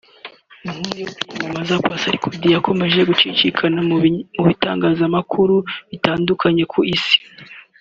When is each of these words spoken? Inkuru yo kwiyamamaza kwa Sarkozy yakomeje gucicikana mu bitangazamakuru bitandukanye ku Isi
Inkuru 0.65 0.97
yo 1.03 1.11
kwiyamamaza 1.17 1.73
kwa 1.83 1.95
Sarkozy 2.03 2.47
yakomeje 2.55 2.99
gucicikana 3.09 3.79
mu 3.89 4.41
bitangazamakuru 4.47 5.55
bitandukanye 5.91 6.63
ku 6.73 6.79
Isi 6.95 7.17